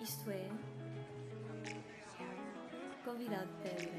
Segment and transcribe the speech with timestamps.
[0.00, 0.48] Isto é.
[3.04, 3.92] Convidado Pedra.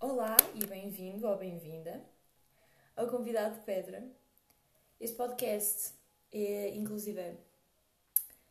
[0.00, 2.04] Olá e bem-vindo ou bem-vinda
[2.96, 4.10] ao Convidado Pedra.
[4.98, 5.94] Este podcast
[6.32, 7.38] é, inclusive,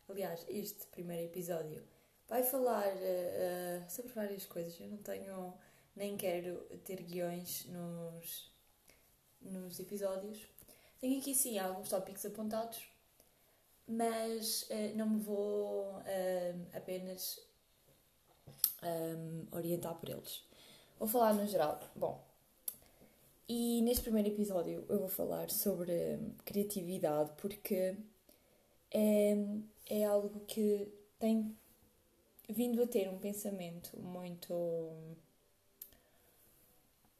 [0.08, 1.86] aliás, este primeiro episódio
[2.30, 4.80] vai falar uh, sobre várias coisas.
[4.80, 5.54] Eu não tenho,
[5.98, 8.56] nem quero ter guiões nos,
[9.42, 10.53] nos episódios.
[11.04, 12.82] Tenho aqui sim alguns tópicos apontados,
[13.86, 16.02] mas uh, não me vou
[16.73, 17.41] apenas
[18.82, 20.48] um, orientar por eles.
[20.98, 21.77] Vou falar no geral.
[21.94, 22.24] Bom,
[23.50, 27.98] e neste primeiro episódio eu vou falar sobre criatividade porque
[28.90, 29.35] é,
[29.90, 30.88] é algo que
[31.20, 31.54] tem
[32.48, 34.54] vindo a ter um pensamento muito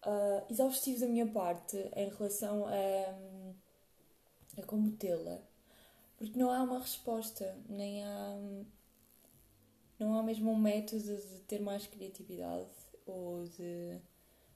[0.06, 3.44] uh, exaustivo da minha parte em relação a,
[4.58, 5.42] a como tê-la.
[6.18, 8.38] Porque não há uma resposta, nem há.
[10.00, 12.70] Não há mesmo um método de ter mais criatividade
[13.06, 14.00] ou de,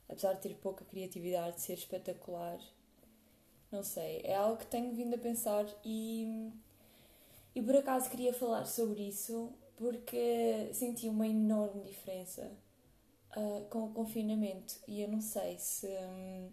[0.09, 2.59] apesar de ter pouca criatividade, de ser espetacular.
[3.71, 6.51] Não sei, é algo que tenho vindo a pensar e,
[7.53, 12.51] e por acaso queria falar sobre isso porque senti uma enorme diferença
[13.35, 16.49] uh, com o confinamento e eu não sei se, um,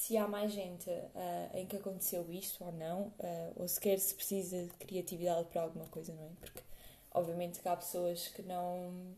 [0.00, 4.14] se há mais gente uh, em que aconteceu isto ou não, uh, ou sequer se
[4.14, 6.30] precisa de criatividade para alguma coisa, não é?
[6.40, 6.62] Porque
[7.10, 9.14] obviamente que há pessoas que não,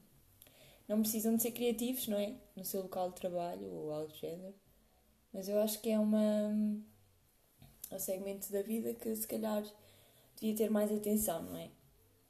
[0.88, 2.34] não precisam de ser criativos, não é?
[2.56, 4.54] No seu local de trabalho ou algo do género.
[5.32, 6.48] Mas eu acho que é uma,
[7.92, 9.62] um segmento da vida que se calhar
[10.34, 11.70] devia ter mais atenção, não é?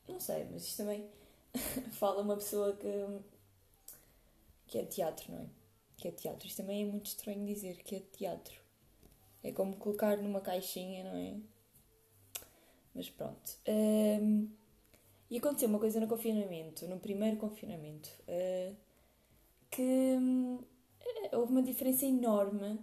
[0.06, 1.08] Não sei, mas isto também
[1.92, 3.18] fala uma pessoa que,
[4.66, 5.61] que é teatro, não é?
[6.02, 6.48] Que é teatro.
[6.48, 8.60] Isto também é muito estranho dizer que é teatro.
[9.40, 11.36] É como colocar numa caixinha, não é?
[12.92, 13.56] Mas pronto.
[13.68, 14.48] Um,
[15.30, 18.74] e aconteceu uma coisa no confinamento, no primeiro confinamento, uh,
[19.70, 20.58] que um,
[21.30, 22.80] houve uma diferença enorme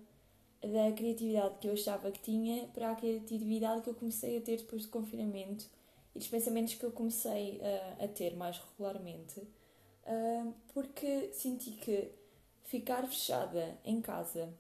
[0.62, 4.60] da criatividade que eu achava que tinha para a criatividade que eu comecei a ter
[4.60, 5.70] depois do confinamento
[6.16, 12.18] e dos pensamentos que eu comecei uh, a ter mais regularmente, uh, porque senti que
[12.70, 14.54] ficar fechada em casa,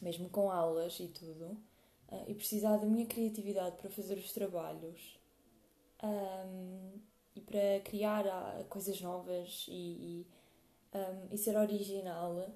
[0.00, 1.56] mesmo com aulas e tudo,
[2.08, 5.18] uh, e precisar da minha criatividade para fazer os trabalhos
[6.02, 6.98] um,
[7.36, 8.24] e para criar
[8.70, 10.26] coisas novas e, e,
[10.94, 12.48] um, e ser original,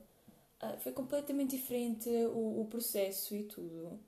[0.81, 4.01] foi completamente diferente o, o processo e tudo.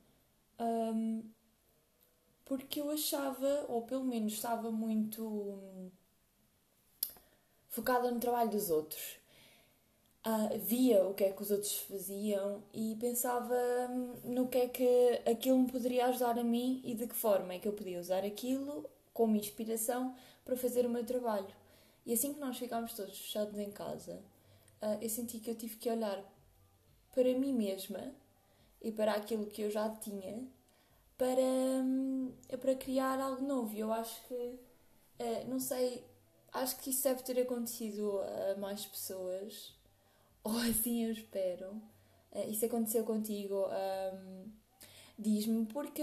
[0.59, 1.23] Um,
[2.43, 5.89] porque eu achava, ou pelo menos estava muito hum,
[7.69, 9.20] focada no trabalho dos outros.
[10.23, 13.55] Uh, via o que é que os outros faziam e pensava
[13.89, 17.55] hum, no que é que aquilo me poderia ajudar a mim e de que forma
[17.55, 20.15] é que eu podia usar aquilo como inspiração
[20.45, 21.47] para fazer o meu trabalho.
[22.05, 24.21] E assim que nós ficámos todos fechados em casa,
[24.81, 26.23] uh, eu senti que eu tive que olhar
[27.15, 28.13] para mim mesma
[28.81, 30.47] e para aquilo que eu já tinha
[31.17, 33.75] para, hum, para criar algo novo.
[33.75, 34.59] E eu acho que,
[35.19, 36.03] eh, não sei,
[36.51, 39.73] acho que isso deve ter acontecido a mais pessoas,
[40.43, 41.81] ou assim eu espero.
[42.31, 44.49] Eh, isso aconteceu contigo, um,
[45.17, 46.01] diz-me, porque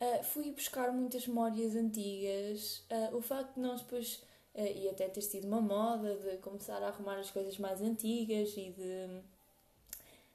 [0.00, 2.84] uh, fui buscar muitas memórias antigas.
[2.90, 4.22] Uh, o facto de nós depois,
[4.54, 8.56] uh, e até ter sido uma moda, de começar a arrumar as coisas mais antigas
[8.56, 9.22] e de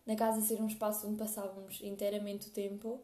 [0.06, 3.02] na casa ser um espaço onde passávamos inteiramente o tempo,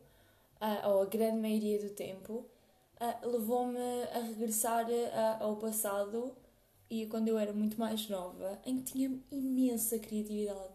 [0.86, 2.46] ou a grande maioria do tempo,
[3.22, 3.78] levou-me
[4.14, 4.86] a regressar
[5.42, 6.34] ao passado
[7.02, 10.74] e quando eu era muito mais nova, em que tinha imensa criatividade.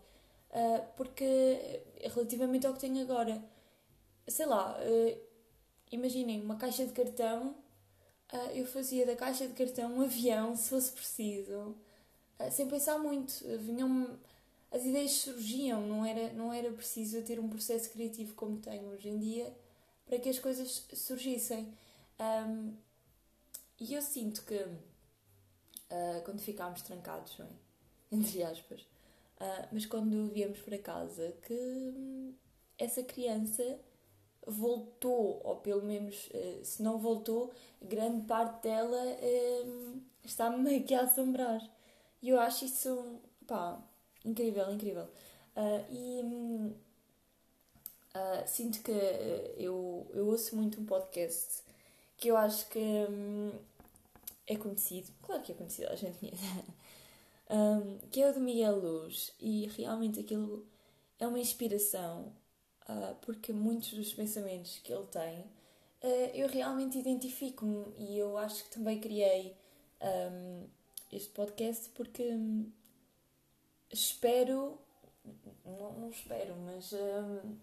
[0.97, 1.83] porque
[2.15, 3.43] relativamente ao que tenho agora,
[4.27, 4.77] sei lá,
[5.93, 7.55] imaginem uma caixa de cartão,
[8.55, 11.77] eu fazia da caixa de cartão um avião se fosse preciso,
[12.51, 13.33] sem pensar muito.
[13.59, 14.19] Vinham
[14.71, 19.09] as ideias surgiam, não era, não era preciso ter um processo criativo como tenho hoje
[19.09, 19.55] em dia
[20.07, 21.73] para que as coisas surgissem.
[22.21, 22.75] Um,
[23.81, 24.67] e eu sinto que
[25.91, 27.51] uh, quando ficámos trancados, não é?
[28.13, 32.33] entre aspas, uh, mas quando viemos para casa, que hum,
[32.79, 33.79] essa criança
[34.47, 37.53] voltou, ou pelo menos, uh, se não voltou,
[37.83, 39.03] grande parte dela
[39.65, 41.61] hum, está meio que a assombrar.
[42.23, 43.81] E eu acho isso, pá,
[44.25, 45.05] Incrível, incrível.
[45.57, 46.23] Uh, e
[48.15, 48.93] uh, sinto que
[49.57, 51.63] eu, eu ouço muito um podcast
[52.17, 53.07] que eu acho que
[54.49, 56.43] é conhecido, claro que é conhecido, a gente conhece,
[57.51, 60.67] um, que é o do Miguel Luz, e realmente aquilo
[61.19, 62.33] é uma inspiração
[62.89, 68.65] uh, porque muitos dos pensamentos que ele tem uh, eu realmente identifico-me e eu acho
[68.65, 69.55] que também criei
[70.01, 70.67] um,
[71.13, 72.71] este podcast porque um,
[73.91, 74.79] espero,
[75.65, 77.57] não, não, espero, mas um,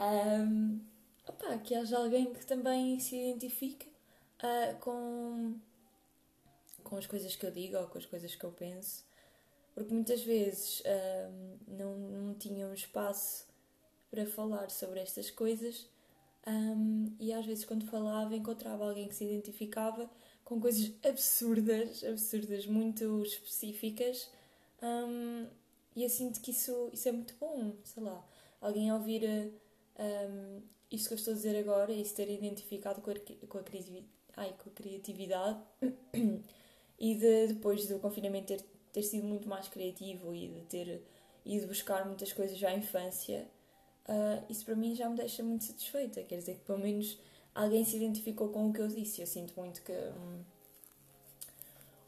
[0.00, 0.80] um,
[1.26, 3.87] opa, que haja alguém que também se identifique
[4.42, 5.58] uh, com,
[6.84, 9.04] com as coisas que eu digo ou com as coisas que eu penso,
[9.74, 10.82] porque muitas vezes
[11.68, 13.46] não, não tinham espaço
[14.10, 15.88] para falar sobre estas coisas.
[16.46, 20.10] Um, e às vezes, quando falava, encontrava alguém que se identificava
[20.44, 24.30] com coisas absurdas, absurdas, muito específicas.
[24.82, 25.46] Um,
[25.94, 28.24] e eu sinto que isso, isso é muito bom, sei lá,
[28.60, 29.52] alguém ouvir
[29.98, 33.14] um, que eu estou a dizer agora e se ter identificado com a,
[33.46, 33.62] com a,
[34.38, 35.60] ai, com a criatividade
[36.98, 41.02] e de, depois do confinamento ter, ter sido muito mais criativo e de ter
[41.44, 43.48] ido buscar muitas coisas já à infância,
[44.08, 46.22] uh, isso para mim já me deixa muito satisfeita.
[46.22, 47.18] Quer dizer que pelo menos
[47.54, 49.20] alguém se identificou com o que eu disse.
[49.20, 50.42] Eu sinto muito que hum,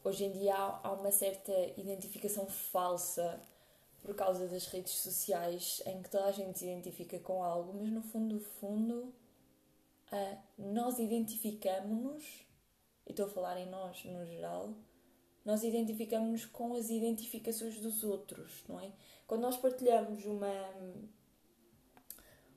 [0.03, 3.39] hoje em dia há, há, uma certa identificação falsa
[4.01, 7.91] por causa das redes sociais em que toda a gente se identifica com algo, mas
[7.91, 9.13] no fundo, fundo,
[10.11, 12.23] uh, nós identificamos-nos,
[13.07, 14.73] e estou a falar em nós no geral,
[15.43, 18.91] nós identificamos-nos com as identificações dos outros, não é?
[19.25, 20.69] Quando nós partilhamos uma,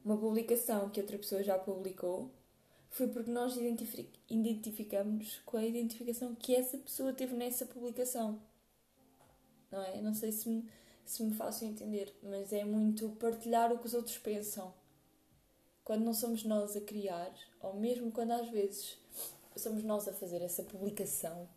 [0.04, 2.30] uma publicação que outra pessoa já publicou,
[2.90, 3.56] foi porque nós
[4.28, 8.40] identificamos com a identificação que essa pessoa teve nessa publicação.
[9.70, 10.00] Não é?
[10.00, 10.68] Não sei se me,
[11.04, 14.72] se me faço entender, mas é muito partilhar o que os outros pensam.
[15.84, 18.98] Quando não somos nós a criar, ou mesmo quando às vezes
[19.56, 21.48] somos nós a fazer essa publicação,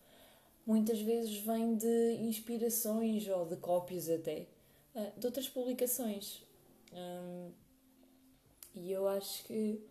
[0.66, 4.46] muitas vezes vem de inspirações ou de cópias até
[4.94, 6.44] eh, de outras publicações.
[8.76, 9.82] E eu acho que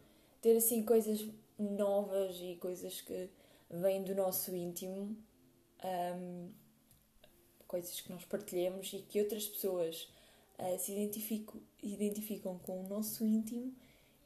[0.40, 1.26] ter assim coisas
[1.58, 3.28] novas e coisas que
[3.70, 5.16] vêm do nosso íntimo,
[7.66, 10.08] coisas que nós partilhamos e que outras pessoas
[10.58, 10.92] uh, se
[11.82, 13.74] identificam com o nosso íntimo,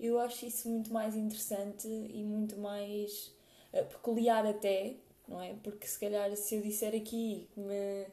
[0.01, 3.33] eu acho isso muito mais interessante e muito mais
[3.73, 4.97] uh, peculiar até,
[5.29, 5.55] não é?
[5.63, 8.07] Porque se calhar se eu disser aqui que me.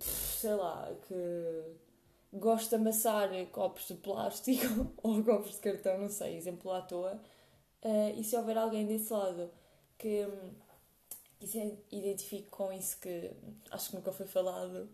[0.00, 1.14] sei lá, que
[2.32, 7.20] gosto de amassar copos de plástico ou copos de cartão, não sei, exemplo à toa.
[7.82, 9.50] Uh, e se houver alguém desse lado
[9.98, 10.26] que,
[11.38, 13.30] que se identifique com isso que
[13.70, 14.88] acho que nunca foi falado,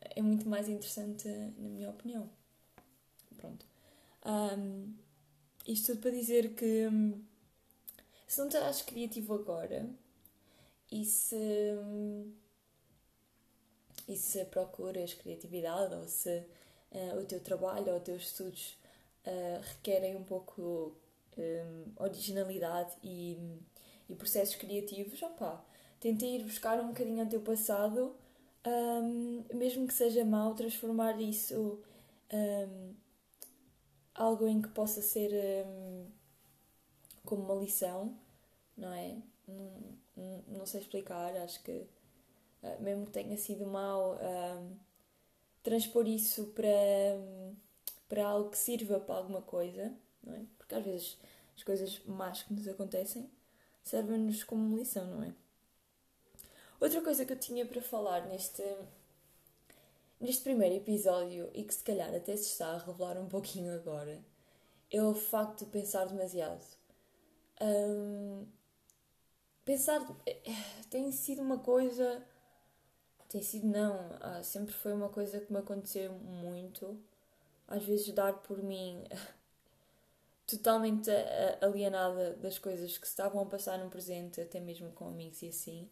[0.00, 2.28] é muito mais interessante, na minha opinião.
[3.36, 3.66] Pronto.
[4.26, 4.94] Um,
[5.66, 7.22] isto tudo para dizer que um,
[8.26, 9.88] se não estás criativo agora
[10.90, 12.32] e se, um,
[14.08, 16.44] e se procuras criatividade ou se
[16.92, 18.76] uh, o teu trabalho ou os teus estudos
[19.26, 20.96] uh, requerem um pouco
[21.38, 23.38] um, originalidade e,
[24.08, 25.64] e, processos criativos, opa,
[25.98, 28.14] tenta ir buscar um bocadinho o teu passado,
[28.66, 31.82] um, mesmo que seja mau, transformar isso
[32.32, 32.94] um,
[34.14, 35.30] algo em que possa ser
[35.66, 36.06] um,
[37.24, 38.16] como uma lição,
[38.76, 39.16] não é?
[39.46, 41.86] Não, não, sei explicar, acho que
[42.62, 44.76] uh, mesmo que tenha sido mau, um,
[45.62, 46.72] transpor isso para,
[48.08, 49.92] para algo que sirva para alguma coisa,
[50.22, 50.44] não é?
[50.56, 51.18] Porque às vezes
[51.56, 53.28] as coisas más que nos acontecem
[53.82, 55.34] servem-nos como lição, não é?
[56.80, 58.62] Outra coisa que eu tinha para falar neste,
[60.24, 64.18] neste primeiro episódio e que se calhar até se está a revelar um pouquinho agora
[64.90, 66.64] é o facto de pensar demasiado.
[67.60, 68.46] Um,
[69.64, 70.40] pensar eh,
[70.88, 72.26] tem sido uma coisa
[73.28, 76.98] tem sido não, ah, sempre foi uma coisa que me aconteceu muito.
[77.68, 79.04] Às vezes dar por mim
[80.46, 81.10] totalmente
[81.60, 85.90] alienada das coisas que estavam a passar no presente, até mesmo com amigos e assim,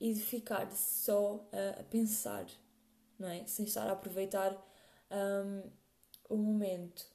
[0.00, 1.44] e de ficar só
[1.78, 2.46] a pensar,
[3.18, 3.44] não é?
[3.46, 4.52] Sem estar a aproveitar
[5.10, 5.70] um,
[6.28, 7.06] o momento.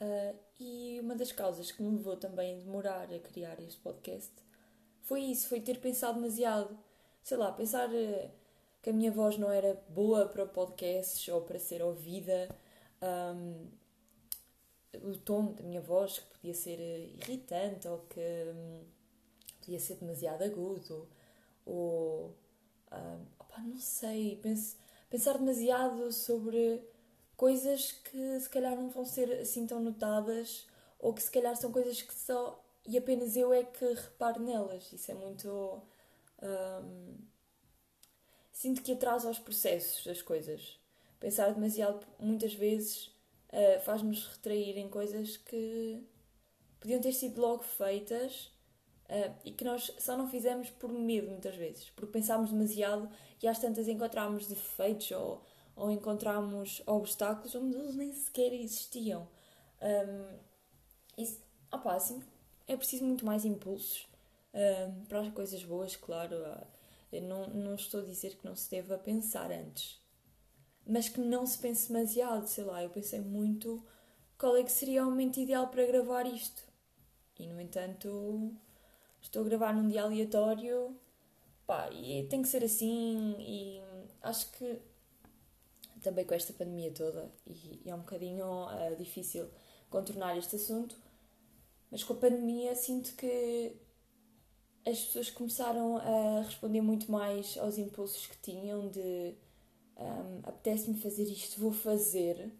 [0.00, 4.32] Uh, e uma das causas que me levou também a demorar a criar este podcast
[5.02, 6.78] foi isso, foi ter pensado demasiado.
[7.22, 7.88] Sei lá, pensar.
[7.88, 8.42] Uh,
[8.82, 12.48] que a minha voz não era boa para podcasts ou para ser ouvida,
[13.00, 13.68] um,
[15.08, 18.84] o tom da minha voz que podia ser irritante ou que um,
[19.60, 21.08] podia ser demasiado agudo,
[21.64, 22.36] ou
[22.90, 24.76] um, opa, não sei, pense,
[25.12, 26.82] pensar demasiado sobre
[27.36, 30.66] coisas que se calhar não vão ser assim tão notadas
[30.98, 34.90] ou que se calhar são coisas que só e apenas eu é que reparo nelas.
[34.90, 35.82] Isso é muito.
[36.42, 37.18] Um,
[38.52, 40.80] sinto que atrasa os processos das coisas.
[41.20, 43.08] Pensar demasiado, muitas vezes,
[43.52, 46.02] uh, faz-nos retrair em coisas que
[46.80, 48.50] podiam ter sido logo feitas
[49.12, 53.08] uh, e que nós só não fizemos por medo muitas vezes, porque pensámos demasiado
[53.42, 55.44] e às tantas encontramos defeitos ou,
[55.76, 59.28] ou encontramos obstáculos onde eles nem sequer existiam.
[59.80, 61.40] Um, isso,
[61.70, 62.22] opa, assim,
[62.66, 64.08] é preciso muito mais impulsos
[64.54, 66.34] um, para as coisas boas, claro.
[67.12, 70.00] Eu não, não estou a dizer que não se deva pensar antes,
[70.86, 72.82] mas que não se pense demasiado, sei lá.
[72.82, 73.84] Eu pensei muito
[74.38, 76.62] qual é que seria o momento ideal para gravar isto.
[77.38, 78.54] E no entanto,
[79.22, 80.94] estou a gravar num dia aleatório,
[81.66, 83.36] pá, e tem que ser assim.
[83.38, 83.80] E
[84.22, 84.78] acho que
[86.02, 89.48] também com esta pandemia toda, e, e é um bocadinho uh, difícil
[89.88, 90.96] contornar este assunto,
[91.90, 93.76] mas com a pandemia sinto que
[94.84, 99.34] as pessoas começaram a responder muito mais aos impulsos que tinham de
[99.96, 102.50] um, apetece-me fazer isto, vou fazer,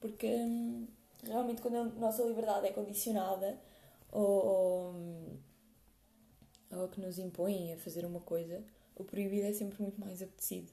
[0.00, 0.88] porque um,
[1.24, 3.60] realmente quando a nossa liberdade é condicionada
[4.10, 4.94] ou, ou,
[6.72, 8.62] ou que nos impõem a fazer uma coisa,
[8.96, 10.70] o proibido é sempre muito mais apetecido.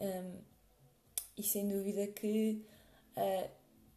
[0.00, 0.38] Um,
[1.36, 2.62] e sem dúvida que
[3.16, 3.50] uh,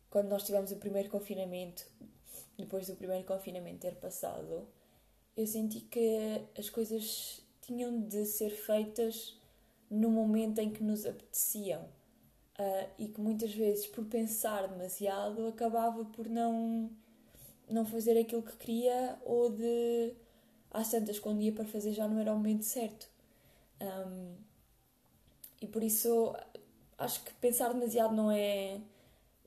[0.10, 1.86] quando nós tivemos o primeiro confinamento,
[2.58, 4.68] depois do primeiro confinamento ter passado,
[5.36, 9.36] eu senti que as coisas tinham de ser feitas
[9.90, 16.06] no momento em que nos apeteciam uh, e que muitas vezes por pensar demasiado acabava
[16.06, 16.90] por não
[17.70, 20.13] não fazer aquilo que queria ou de
[20.74, 23.08] às tantas quando ia para fazer já não era o momento certo
[23.82, 24.36] um,
[25.62, 26.36] e por isso
[26.98, 28.80] acho que pensar demasiado não é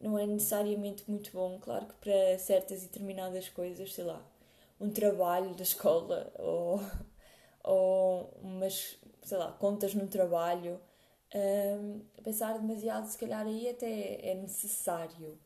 [0.00, 4.24] não é necessariamente muito bom claro que para certas e determinadas coisas sei lá
[4.80, 6.80] um trabalho da escola ou,
[7.62, 10.80] ou umas, sei lá, contas no trabalho.
[11.34, 15.38] Um, pensar demasiado, se calhar aí até é necessário,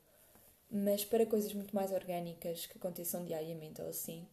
[0.71, 4.27] mas para coisas muito mais orgânicas que aconteçam diariamente ou assim,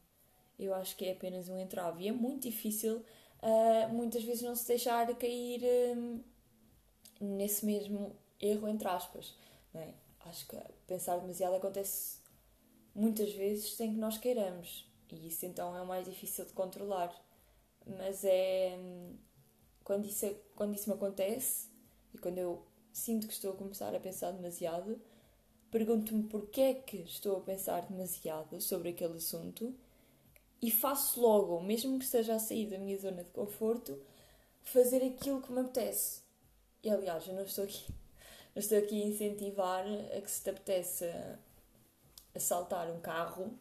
[0.59, 2.03] eu acho que é apenas um entrave.
[2.03, 3.03] E é muito difícil
[3.41, 5.61] uh, muitas vezes não se deixar cair
[5.95, 6.23] um,
[7.19, 9.35] nesse mesmo erro, entre aspas.
[9.73, 9.93] É?
[10.21, 12.19] Acho que pensar demasiado acontece
[12.93, 14.89] muitas vezes sem que nós queiramos.
[15.11, 17.13] E isso então é o mais difícil de controlar.
[17.85, 18.77] Mas é.
[19.83, 21.69] Quando isso, quando isso me acontece
[22.13, 24.99] e quando eu sinto que estou a começar a pensar demasiado,
[25.71, 29.73] pergunto-me porquê é que estou a pensar demasiado sobre aquele assunto
[30.61, 33.99] e faço logo, mesmo que esteja a sair da minha zona de conforto,
[34.63, 36.21] fazer aquilo que me apetece.
[36.83, 37.87] E aliás, eu não estou aqui,
[38.55, 41.39] não estou aqui a incentivar a que se te apeteça
[42.35, 43.57] assaltar um carro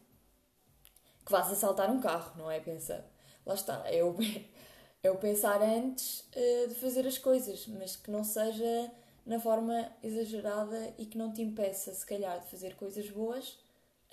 [1.27, 2.57] que vás assaltar um carro, não é?
[2.61, 3.05] Pensa,
[3.45, 4.15] lá está, é o,
[5.03, 8.89] é o pensar antes uh, de fazer as coisas, mas que não seja
[9.25, 13.57] na forma exagerada e que não te impeça, se calhar, de fazer coisas boas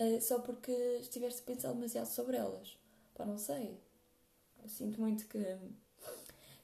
[0.01, 2.77] uh, só porque estiveste a pensar demasiado sobre elas.
[3.15, 3.79] Pá, não sei.
[4.63, 5.45] Eu sinto muito que,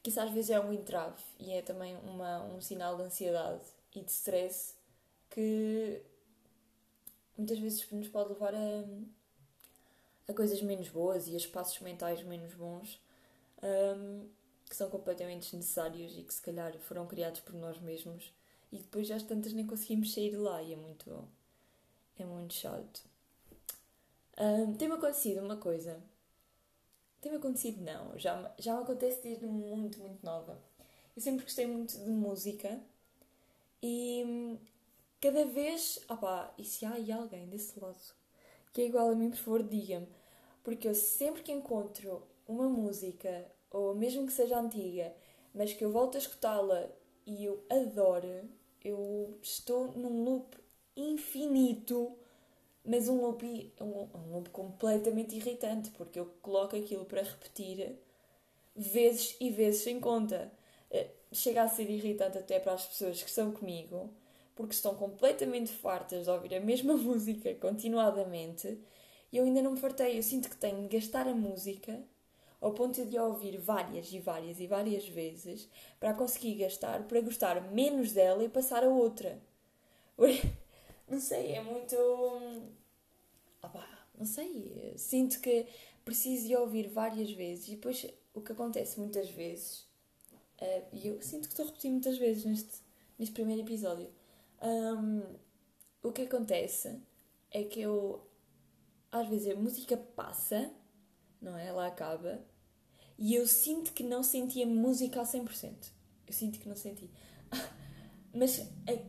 [0.03, 3.65] que isso às vezes é um entrave e é também uma, um sinal de ansiedade
[3.95, 4.75] e de stress
[5.31, 6.03] que
[7.37, 8.85] muitas vezes nos pode levar a
[10.31, 13.01] a coisas menos boas e a espaços mentais menos bons
[13.63, 14.29] um,
[14.69, 18.33] que são completamente desnecessários e que se calhar foram criados por nós mesmos
[18.73, 21.29] e depois já tantas nem conseguimos sair de lá e é muito
[22.17, 23.03] é muito chato
[24.41, 26.03] um, tem-me acontecido uma coisa.
[27.21, 28.19] Tem-me acontecido não.
[28.19, 30.61] Já, já me acontece desde muito muito nova.
[31.17, 32.81] Eu sempre gostei muito de música
[33.83, 34.59] e hum,
[35.21, 37.99] cada vez opá, e se há aí alguém desse lado
[38.73, 40.09] que é igual a mim, por favor, diga-me.
[40.65, 45.15] Porque eu sempre que encontro uma música, ou mesmo que seja antiga,
[45.55, 46.89] mas que eu volto a escutá-la
[47.27, 48.49] e eu adoro,
[48.85, 50.57] eu estou num loop
[50.97, 52.17] infinito,
[52.85, 57.97] mas um loop, um, um loop completamente irritante, porque eu coloco aquilo para repetir
[58.75, 60.51] vezes e vezes sem conta.
[60.91, 64.11] Eh, chega a ser irritante até para as pessoas que estão comigo,
[64.55, 68.79] porque estão completamente fartas de ouvir a mesma música continuadamente
[69.33, 70.19] e eu ainda não me fartei.
[70.19, 72.03] Eu sinto que tenho de gastar a música
[72.61, 75.69] ao ponto de a ouvir várias e várias e várias vezes
[75.99, 79.41] para conseguir gastar, para gostar menos dela e passar a outra.
[81.11, 81.97] Não sei, é muito.
[83.63, 83.87] Opa,
[84.17, 84.95] não sei.
[84.97, 85.67] Sinto que
[86.05, 89.81] preciso de ouvir várias vezes e depois o que acontece muitas vezes,
[90.61, 92.79] uh, e eu sinto que estou a repetir muitas vezes neste,
[93.19, 94.09] neste primeiro episódio,
[94.63, 95.23] um,
[96.03, 97.01] o que acontece
[97.51, 98.25] é que eu
[99.11, 100.71] às vezes a música passa,
[101.43, 101.67] não é?
[101.67, 102.41] Ela acaba,
[103.19, 105.91] e eu sinto que não senti a música ao 100%.
[106.27, 107.11] Eu sinto que não senti.
[108.33, 109.05] Mas é,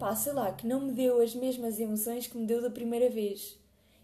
[0.00, 3.10] opá, sei lá, que não me deu as mesmas emoções que me deu da primeira
[3.10, 3.58] vez.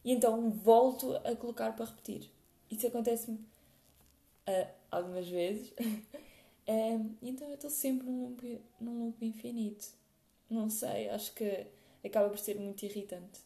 [0.04, 2.30] E então volto a colocar para repetir.
[2.70, 5.72] Isso acontece-me uh, algumas vezes.
[6.68, 9.88] um, então eu estou sempre num loop, num loop infinito.
[10.50, 11.66] Não sei, acho que
[12.04, 13.40] acaba por ser muito irritante.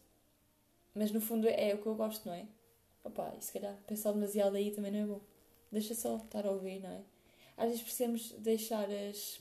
[0.93, 2.47] Mas no fundo é o que eu gosto, não é?
[3.05, 5.21] Opá, e se calhar pensar demasiado aí também não é bom.
[5.71, 7.01] Deixa só estar a ouvir, não é?
[7.57, 9.41] Às vezes precisamos deixar as,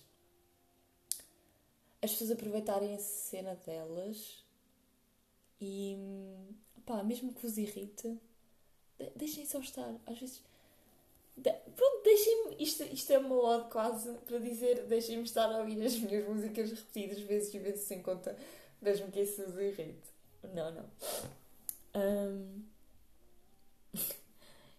[2.01, 4.43] as pessoas aproveitarem a cena delas
[5.59, 5.97] e
[6.85, 8.17] pá, mesmo que vos irrite,
[9.15, 9.93] deixem só estar.
[10.05, 10.41] Às vezes.
[11.35, 12.63] De, pronto, deixem-me.
[12.63, 16.71] Isto, isto é uma lado quase para dizer: deixem-me estar a ouvir as minhas músicas
[16.71, 18.37] repetidas vezes e vezes sem conta,
[18.81, 20.09] mesmo que isso vos irrite.
[20.53, 20.85] Não, não.
[21.95, 22.63] Um,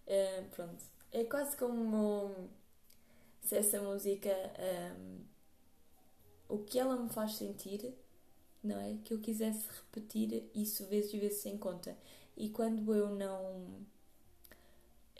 [0.07, 0.83] é, pronto.
[1.13, 2.49] É quase como
[3.43, 4.31] se essa música.
[4.59, 5.30] Um,
[6.51, 7.95] o que ela me faz sentir,
[8.63, 8.97] não é?
[9.05, 11.97] Que eu quisesse repetir isso vezes e vezes sem conta.
[12.37, 13.87] E quando eu não.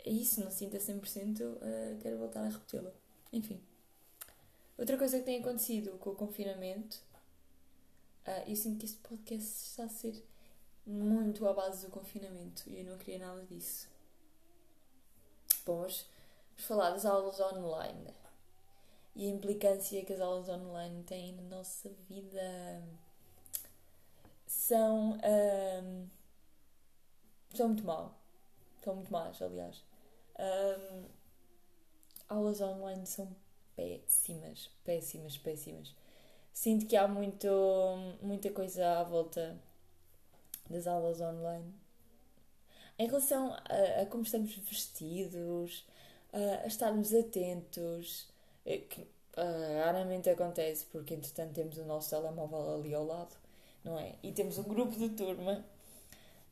[0.03, 2.91] É isso, não sinto a 100%, uh, quero voltar a repeti-la.
[3.31, 3.61] Enfim.
[4.77, 6.97] Outra coisa que tem acontecido com o confinamento,
[8.25, 10.25] uh, eu sinto que este podcast está a ser
[10.85, 13.87] muito à base do confinamento e eu não queria nada disso.
[15.63, 16.05] Bom, vamos
[16.57, 18.20] falar das aulas online
[19.15, 22.83] e a implicância que as aulas online têm na nossa vida.
[24.47, 25.17] São.
[25.83, 26.07] Um,
[27.53, 28.17] são muito mal.
[28.83, 29.83] São muito más, aliás.
[30.39, 31.05] Um,
[32.29, 33.35] aulas online são
[33.75, 35.95] péssimas, péssimas, péssimas.
[36.53, 37.47] Sinto que há muito,
[38.21, 39.57] muita coisa à volta
[40.69, 41.73] das aulas online.
[42.97, 45.85] Em relação a, a como estamos vestidos,
[46.31, 48.30] a, a estarmos atentos,
[48.65, 53.35] é que uh, raramente acontece, porque entretanto temos o nosso telemóvel ali ao lado,
[53.83, 54.15] não é?
[54.23, 55.65] E temos um grupo de turma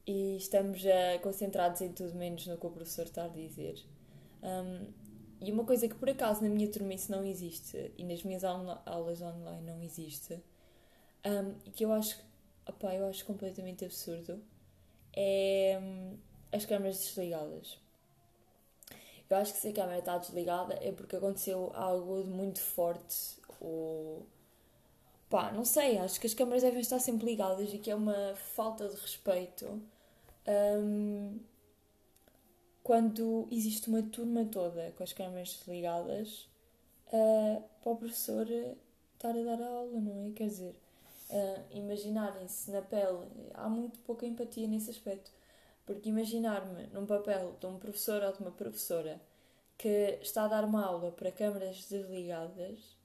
[0.05, 3.83] e estamos uh, concentrados em tudo menos no que o professor está a dizer.
[4.41, 4.87] Um,
[5.41, 8.43] e uma coisa que por acaso na minha turma isso não existe e nas minhas
[8.43, 10.33] aulas online não existe,
[11.25, 12.19] um, e que eu acho,
[12.65, 14.41] opa, eu acho completamente absurdo,
[15.13, 16.17] é um,
[16.51, 17.77] as câmaras desligadas.
[19.29, 23.37] Eu acho que se a câmera está desligada é porque aconteceu algo de muito forte
[23.59, 24.25] ou.
[25.29, 28.35] pá, não sei, acho que as câmaras devem estar sempre ligadas e que é uma
[28.35, 29.81] falta de respeito
[30.47, 31.39] um,
[32.83, 36.47] quando existe uma turma toda com as câmaras desligadas
[37.13, 40.31] uh, para o professor estar a dar a aula, não é?
[40.31, 40.75] Quer dizer,
[41.29, 45.31] uh, imaginarem-se na pele, há muito pouca empatia nesse aspecto.
[45.89, 49.19] Porque imaginar-me num papel de um professor ou de uma professora
[49.75, 52.95] que está a dar uma aula para câmaras desligadas,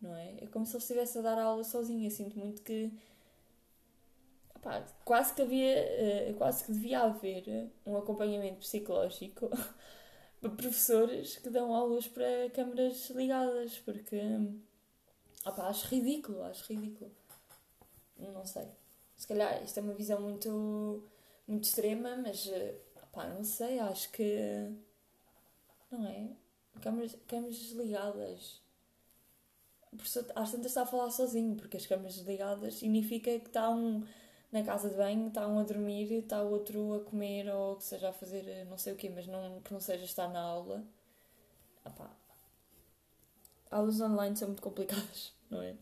[0.00, 0.36] não é?
[0.40, 2.06] É como se ele estivesse a dar aula sozinho.
[2.06, 2.90] Eu sinto muito que.
[4.56, 5.68] Opá, quase que havia.
[5.68, 9.50] Eh, quase que devia haver um acompanhamento psicológico
[10.40, 14.18] para professores que dão aulas para câmaras ligadas, porque.
[15.44, 17.10] Opá, acho ridículo, acho ridículo.
[18.16, 18.66] Não sei.
[19.18, 21.04] Se calhar isto é uma visão muito
[21.50, 22.74] muito extrema, mas eh,
[23.12, 24.70] pá, não sei, acho que
[25.90, 26.28] não é?
[26.80, 28.60] Câmaras, câmaras desligadas.
[29.92, 33.68] O professor às tantas está a falar sozinho, porque as câmaras desligadas significa que está
[33.68, 34.06] um
[34.52, 38.08] na casa de banho, está um a dormir, está outro a comer ou que seja
[38.10, 40.84] a fazer eh, não sei o quê, mas não, que não seja estar na aula.
[41.84, 42.10] Epá.
[43.70, 45.76] Aulas online são muito complicadas, não é?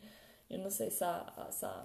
[0.51, 1.85] Eu não sei se há, se, há,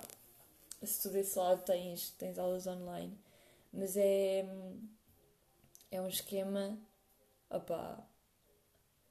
[0.83, 3.17] se tu desse lado tens, tens aulas online
[3.73, 4.45] mas é.
[5.89, 6.77] É um esquema.
[7.49, 8.05] Opá,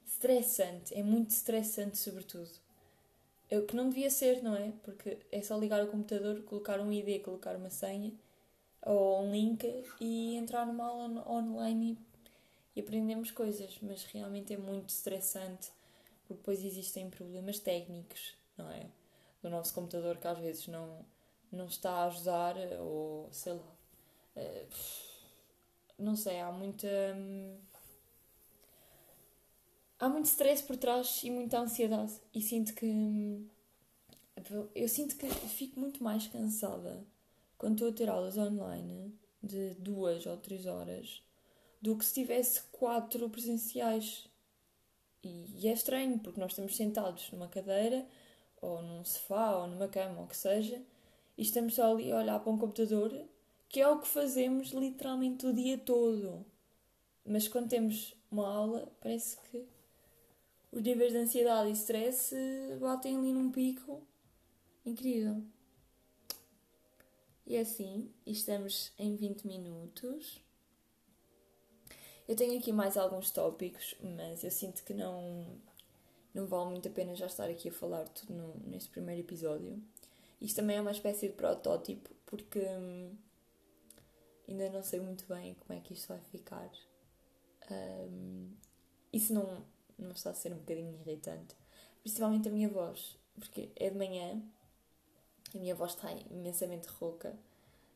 [0.05, 0.93] estressante.
[0.93, 2.51] É muito estressante, sobretudo.
[3.49, 4.71] É o que não devia ser, não é?
[4.83, 8.11] Porque é só ligar o computador, colocar um ID, colocar uma senha
[8.81, 9.65] ou um link
[9.99, 11.97] e entrar numa aula online
[12.75, 13.77] e, e aprendemos coisas.
[13.81, 15.71] Mas realmente é muito estressante
[16.27, 18.87] porque depois existem problemas técnicos, não é?
[19.41, 21.05] Do nosso computador que às vezes não,
[21.51, 23.73] não está a ajudar ou sei lá
[25.97, 26.87] não sei, há muita.
[27.15, 27.57] Hum,
[29.99, 32.13] há muito stress por trás e muita ansiedade.
[32.33, 32.85] E sinto que.
[32.85, 33.47] Hum,
[34.75, 37.05] eu sinto que fico muito mais cansada
[37.57, 41.23] quando estou a ter aulas online de duas ou três horas
[41.81, 44.27] do que se tivesse quatro presenciais.
[45.23, 48.05] E, é estranho, porque nós estamos sentados numa cadeira,
[48.61, 50.81] ou num sofá, ou numa cama, ou o que seja,
[51.37, 53.13] e estamos só ali a olhar para um computador
[53.73, 56.45] que é o que fazemos literalmente o dia todo.
[57.25, 59.65] Mas quando temos uma aula, parece que
[60.71, 62.35] os níveis de ansiedade e stress
[62.79, 64.05] batem ali num pico
[64.85, 65.41] incrível.
[67.47, 70.39] E é assim, estamos em 20 minutos.
[72.27, 75.47] Eu tenho aqui mais alguns tópicos, mas eu sinto que não,
[76.31, 79.81] não vale muito a pena já estar aqui a falar tudo no, neste primeiro episódio.
[80.39, 83.15] Isto também é uma espécie de protótipo, porque hum,
[84.47, 86.69] ainda não sei muito bem como é que isto vai ficar.
[87.71, 88.51] Um,
[89.11, 89.65] isso não,
[89.97, 91.55] não está a ser um bocadinho irritante.
[92.01, 94.41] Principalmente a minha voz, porque é de manhã,
[95.53, 97.37] a minha voz está imensamente rouca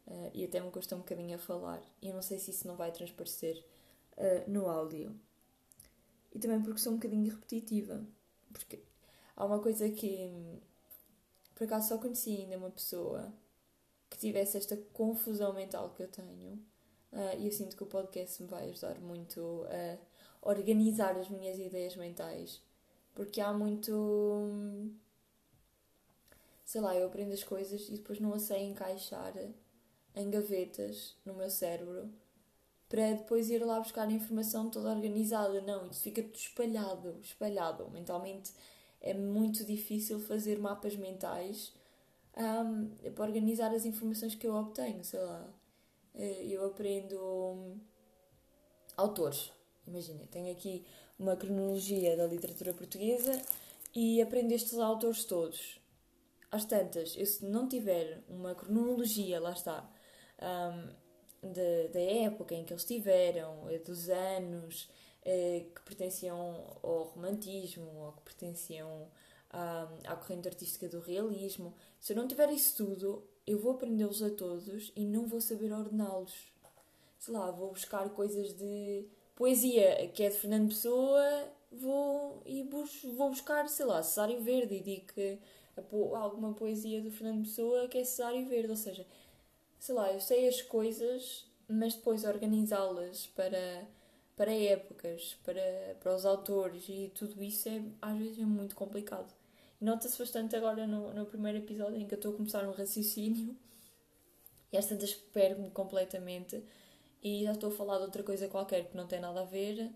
[0.08, 1.82] uh, e até me custa um bocadinho a falar.
[2.02, 3.64] E eu não sei se isso não vai transparecer
[4.14, 5.20] uh, no áudio.
[6.34, 8.06] E também porque sou um bocadinho repetitiva.
[8.52, 8.80] Porque
[9.36, 10.32] há uma coisa que
[11.56, 13.34] por acaso só conheci ainda uma pessoa
[14.10, 16.54] que tivesse esta confusão mental que eu tenho.
[17.12, 21.58] Uh, e eu sinto que o podcast me vai ajudar muito a organizar as minhas
[21.58, 22.62] ideias mentais.
[23.14, 24.62] Porque há muito.
[26.64, 29.34] Sei lá, eu aprendo as coisas e depois não as sei encaixar
[30.16, 32.12] em gavetas no meu cérebro
[32.90, 35.62] para depois ir lá buscar a informação toda organizada.
[35.62, 37.90] Não, isso fica tudo espalhado, espalhado.
[37.90, 38.54] Mentalmente
[39.02, 41.74] é muito difícil fazer mapas mentais
[42.38, 45.50] um, para organizar as informações que eu obtenho, sei lá.
[46.16, 47.80] Eh, eu aprendo um,
[48.96, 49.52] autores.
[49.86, 50.86] Imagina, tenho aqui
[51.18, 53.42] uma cronologia da literatura portuguesa
[53.96, 55.80] e aprendo estes autores todos.
[56.52, 59.90] Às tantas, eu se não tiver uma cronologia, lá está,
[60.42, 64.90] um, de, da época em que eles tiveram, eh, dos anos,
[65.24, 69.10] eh, que pertenciam ao romantismo ou que pertenciam
[69.58, 71.74] à, corrente artística do realismo.
[72.00, 75.72] Se eu não tiver isso tudo, eu vou aprendê-los a todos e não vou saber
[75.72, 76.54] ordená-los.
[77.18, 83.02] Sei lá, vou buscar coisas de poesia que é de Fernando Pessoa, vou e bus
[83.16, 85.40] vou buscar, sei lá, Cesário Verde e digo que
[86.16, 89.06] alguma poesia do Fernando Pessoa que é Cesário Verde, ou seja,
[89.80, 93.88] sei lá, eu sei as coisas, mas depois organizá-las para
[94.36, 99.37] para épocas, para, para os autores e tudo isso é às vezes é muito complicado.
[99.80, 103.56] Nota-se bastante agora no, no primeiro episódio em que eu estou a começar um raciocínio
[104.72, 106.64] e às tantas perco-me completamente
[107.22, 109.92] e já estou a falar de outra coisa qualquer que não tem nada a ver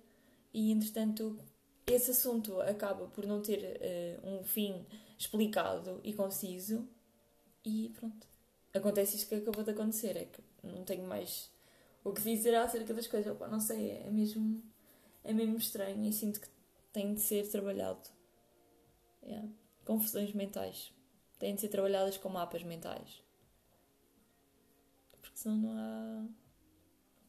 [0.54, 1.40] e entretanto
[1.88, 3.82] esse assunto acaba por não ter
[4.24, 4.86] uh, um fim
[5.18, 6.88] explicado e conciso
[7.66, 8.28] e pronto.
[8.74, 11.52] Acontece isto que acabou de acontecer, é que não tenho mais
[12.04, 13.34] o que dizer acerca das coisas.
[13.34, 14.64] Opa, não sei, é mesmo,
[15.24, 16.48] é mesmo estranho e sinto que
[16.94, 18.10] tem de ser trabalhado.
[19.24, 19.50] Yeah.
[19.86, 20.92] Confusões mentais.
[21.40, 23.24] Têm de ser trabalhadas com mapas mentais.
[25.22, 26.26] Porque senão não há.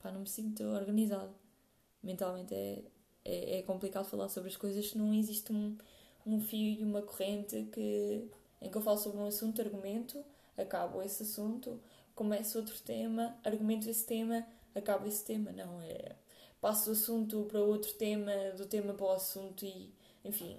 [0.00, 1.34] Pá, não me sinto organizado.
[2.02, 2.82] Mentalmente é,
[3.24, 5.76] é, é complicado falar sobre as coisas se não existe um,
[6.26, 8.28] um fio e uma corrente que,
[8.60, 10.24] em que eu falo sobre um assunto, argumento,
[10.56, 11.80] acabo esse assunto,
[12.14, 15.80] começo outro tema, argumento esse tema, acaba esse tema, não.
[15.82, 16.16] É,
[16.60, 19.92] passo do assunto para outro tema, do tema para o assunto e,
[20.24, 20.58] enfim.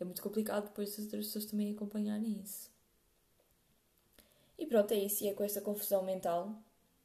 [0.00, 2.70] É muito complicado depois as outras pessoas também acompanharem isso.
[4.58, 5.24] E pronto, é isso.
[5.24, 6.54] E é com esta confusão mental,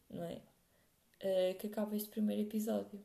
[0.09, 0.41] não é?
[1.23, 2.99] Uh, que acaba este primeiro episódio.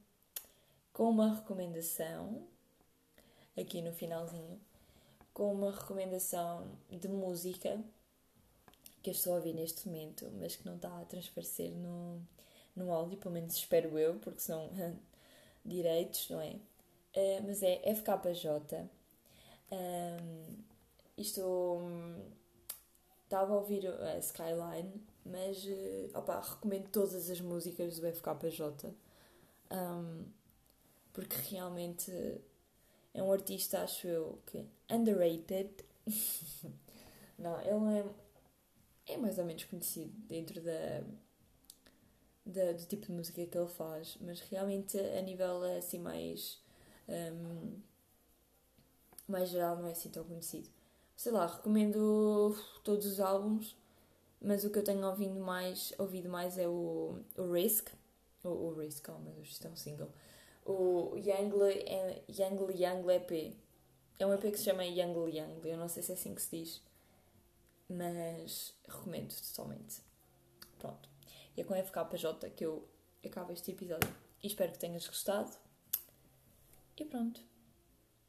[0.92, 2.46] Com uma recomendação,
[3.56, 4.60] aqui no finalzinho,
[5.32, 7.80] com uma recomendação de música
[9.02, 12.20] que eu estou a ouvir neste momento, mas que não está a transparecer no,
[12.74, 14.68] no áudio, pelo menos espero eu, porque são
[15.64, 16.56] direitos, não é?
[17.16, 18.88] Uh, mas é FKJ.
[19.70, 20.56] Um,
[21.16, 21.80] isto
[23.24, 28.94] estava a ouvir a Skyline, mas uh, opa, recomendo todas as músicas do FKJ
[29.70, 30.24] um,
[31.12, 32.10] porque realmente
[33.12, 35.70] é um artista, acho eu, que underrated.
[37.38, 38.14] não, ele
[39.06, 41.02] é, é mais ou menos conhecido dentro da
[42.48, 46.58] da, do tipo de música que ele faz, mas realmente a nível assim mais,
[47.06, 47.78] um,
[49.28, 50.68] mais geral não é assim tão conhecido.
[51.16, 53.76] Sei lá, recomendo todos os álbuns,
[54.40, 57.88] mas o que eu tenho ouvido mais, ouvido mais é o, o Risk,
[58.44, 60.10] o, o Risk, oh meu Deus, isto é um single,
[60.64, 63.56] o Youngle Youngle EP.
[64.18, 66.42] É um EP que se chama Youngle Youngle, eu não sei se é assim que
[66.42, 66.82] se diz,
[67.88, 70.02] mas recomendo totalmente.
[70.78, 71.08] Pronto.
[71.56, 72.86] E é com FKJ que eu
[73.24, 74.14] acabo este episódio.
[74.42, 75.50] E espero que tenhas gostado.
[76.96, 77.40] E pronto.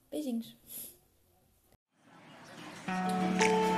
[0.10, 0.56] Beijinhos.
[2.90, 3.69] Thank you.